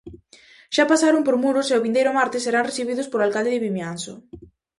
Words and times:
Xa 0.75 0.83
pasaron 0.91 1.21
por 1.25 1.35
Muros 1.43 1.67
e 1.69 1.75
o 1.77 1.83
vindeiro 1.85 2.11
martes 2.19 2.41
serán 2.45 2.67
recibidos 2.69 3.07
polo 3.09 3.25
alcalde 3.27 3.53
de 3.53 3.63
Vimianzo. 3.65 4.13